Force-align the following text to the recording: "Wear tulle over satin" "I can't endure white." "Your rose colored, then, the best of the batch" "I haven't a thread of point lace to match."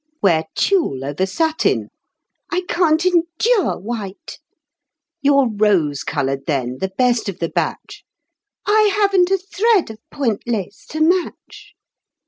"Wear 0.19 0.45
tulle 0.55 1.05
over 1.05 1.27
satin" 1.27 1.89
"I 2.51 2.61
can't 2.67 3.05
endure 3.05 3.77
white." 3.77 4.39
"Your 5.21 5.47
rose 5.47 6.03
colored, 6.03 6.47
then, 6.47 6.79
the 6.79 6.89
best 6.97 7.29
of 7.29 7.37
the 7.37 7.49
batch" 7.49 8.03
"I 8.65 8.91
haven't 8.95 9.29
a 9.29 9.37
thread 9.37 9.91
of 9.91 9.99
point 10.09 10.41
lace 10.47 10.87
to 10.89 11.01
match." 11.01 11.75